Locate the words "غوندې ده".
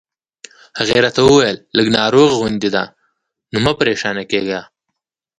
2.39-2.83